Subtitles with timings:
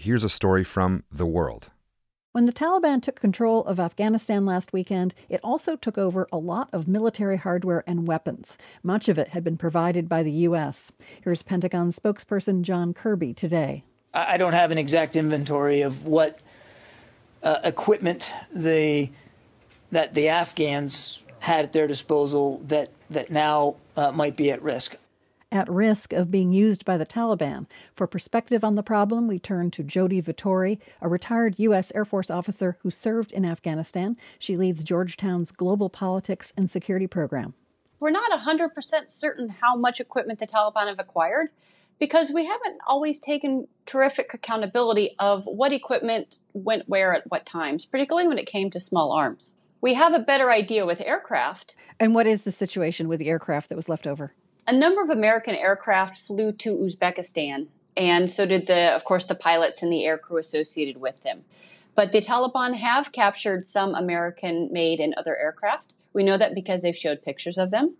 [0.00, 1.70] here's a story from The World.
[2.32, 6.70] When the Taliban took control of Afghanistan last weekend, it also took over a lot
[6.72, 8.56] of military hardware and weapons.
[8.82, 10.92] Much of it had been provided by the U.S.
[11.22, 13.84] Here's Pentagon spokesperson John Kirby today.
[14.14, 16.38] I don't have an exact inventory of what
[17.42, 19.10] uh, equipment the
[19.92, 24.96] that the Afghans had at their disposal that that now uh, might be at risk
[25.52, 27.66] at risk of being used by the Taliban.
[27.94, 31.92] For perspective on the problem, we turn to Jodi Vittori, a retired U.S.
[31.94, 34.16] Air Force officer who served in Afghanistan.
[34.38, 37.54] She leads Georgetown's Global Politics and Security Program.
[37.98, 41.50] We're not 100% certain how much equipment the Taliban have acquired
[41.98, 47.84] because we haven't always taken terrific accountability of what equipment went where at what times,
[47.84, 49.56] particularly when it came to small arms.
[49.82, 51.76] We have a better idea with aircraft.
[51.98, 54.32] And what is the situation with the aircraft that was left over?
[54.66, 59.34] A number of American aircraft flew to Uzbekistan, and so did the, of course, the
[59.34, 61.44] pilots and the aircrew associated with them.
[61.94, 65.92] But the Taliban have captured some American-made and other aircraft.
[66.12, 67.96] We know that because they've showed pictures of them.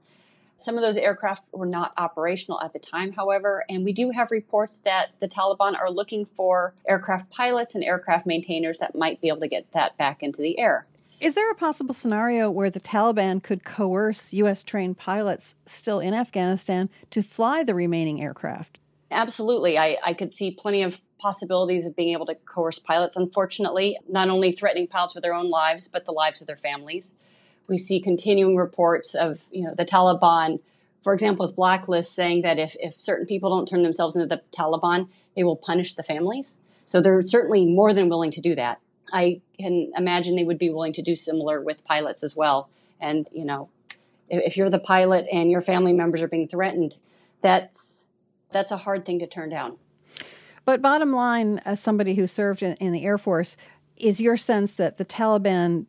[0.57, 4.31] Some of those aircraft were not operational at the time, however, and we do have
[4.31, 9.29] reports that the Taliban are looking for aircraft pilots and aircraft maintainers that might be
[9.29, 10.87] able to get that back into the air.
[11.21, 14.63] Is there a possible scenario where the Taliban could coerce U.S.
[14.63, 18.79] trained pilots still in Afghanistan to fly the remaining aircraft?
[19.11, 19.77] Absolutely.
[19.77, 24.31] I, I could see plenty of possibilities of being able to coerce pilots, unfortunately, not
[24.31, 27.13] only threatening pilots with their own lives, but the lives of their families.
[27.69, 30.61] We see continuing reports of you know the Taliban,
[31.03, 34.43] for example, with blacklists saying that if, if certain people don't turn themselves into the
[34.57, 36.57] Taliban, they will punish the families.
[36.87, 38.81] So they're certainly more than willing to do that.
[39.13, 42.69] I can imagine they would be willing to do similar with pilots as well.
[43.01, 43.69] And, you know,
[44.29, 46.97] if, you're the pilot and your family members are being threatened,
[47.41, 48.07] that's
[48.53, 49.77] that's a hard thing to turn down.
[50.65, 53.57] But bottom line, as somebody who served in, in, the Air Force,
[53.97, 55.87] is your sense that the Taliban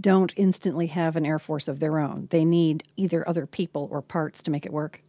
[0.00, 2.28] don't instantly have an Air Force of their own?
[2.30, 5.02] They need either other people or parts to make it work?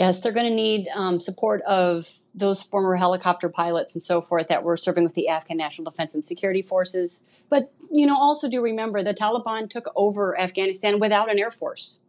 [0.00, 4.48] Yes, they're going to need um, support of those former helicopter pilots and so forth
[4.48, 7.22] that were serving with the Afghan National Defense and Security Forces.
[7.50, 12.00] But, you know, also do remember the Taliban took over Afghanistan without an air force.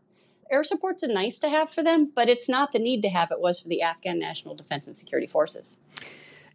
[0.50, 3.30] Air support's a nice to have for them, but it's not the need to have
[3.30, 5.82] it was for the Afghan National Defense and Security Forces.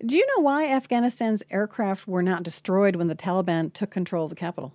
[0.02, 4.30] Do you know why Afghanistan's aircraft were not destroyed when the Taliban took control of
[4.30, 4.72] the capital?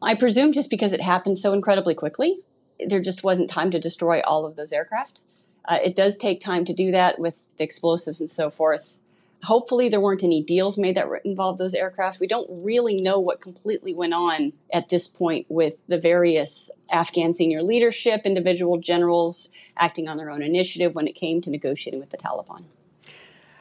[0.00, 2.40] I presume just because it happened so incredibly quickly.
[2.86, 5.20] There just wasn't time to destroy all of those aircraft.
[5.66, 8.98] Uh, it does take time to do that with the explosives and so forth.
[9.44, 12.20] Hopefully, there weren't any deals made that involved those aircraft.
[12.20, 17.32] We don't really know what completely went on at this point with the various Afghan
[17.32, 19.48] senior leadership, individual generals
[19.78, 22.64] acting on their own initiative when it came to negotiating with the Taliban.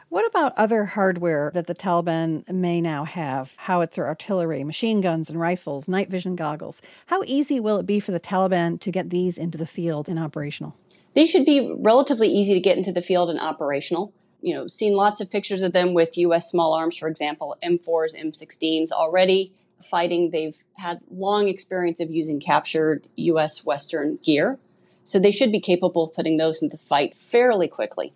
[0.10, 3.54] What about other hardware that the Taliban may now have?
[3.58, 6.82] Howitzer artillery, machine guns and rifles, night vision goggles.
[7.06, 10.18] How easy will it be for the Taliban to get these into the field and
[10.18, 10.76] operational?
[11.20, 14.14] These should be relatively easy to get into the field and operational.
[14.42, 16.50] You know, seen lots of pictures of them with U.S.
[16.50, 19.52] small arms, for example, M4s, M16s already
[19.84, 20.30] fighting.
[20.30, 23.66] They've had long experience of using captured U.S.
[23.66, 24.60] Western gear.
[25.04, 28.14] So they should be capable of putting those into fight fairly quickly.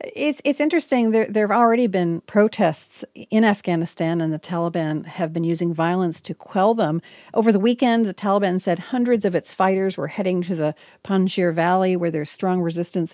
[0.00, 1.10] It's it's interesting.
[1.10, 6.20] There there have already been protests in Afghanistan, and the Taliban have been using violence
[6.20, 7.02] to quell them.
[7.34, 11.52] Over the weekend, the Taliban said hundreds of its fighters were heading to the Panjshir
[11.52, 13.12] Valley, where there's strong resistance.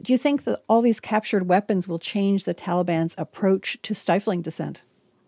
[0.00, 4.40] Do you think that all these captured weapons will change the Taliban's approach to stifling
[4.40, 4.82] dissent?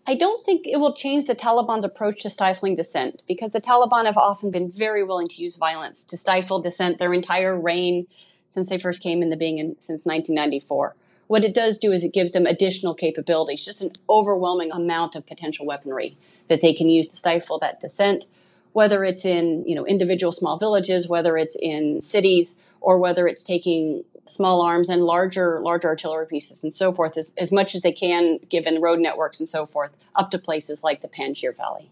[0.07, 4.05] I don't think it will change the Taliban's approach to stifling dissent because the Taliban
[4.05, 8.07] have often been very willing to use violence to stifle dissent their entire reign
[8.45, 10.95] since they first came into being in, since 1994.
[11.27, 15.25] What it does do is it gives them additional capabilities, just an overwhelming amount of
[15.25, 16.17] potential weaponry
[16.47, 18.27] that they can use to stifle that dissent,
[18.73, 23.43] whether it's in you know individual small villages, whether it's in cities, or whether it's
[23.43, 27.81] taking small arms and larger larger artillery pieces and so forth as, as much as
[27.81, 31.89] they can given road networks and so forth up to places like the Panjshir Valley.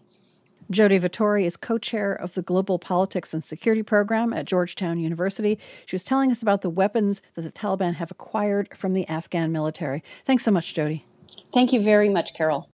[0.72, 5.58] Jodi Vittori is co chair of the Global Politics and Security Program at Georgetown University.
[5.84, 9.52] She was telling us about the weapons that the Taliban have acquired from the Afghan
[9.52, 10.02] military.
[10.24, 11.04] Thanks so much, Jodi.
[11.52, 12.71] Thank you very much, Carol.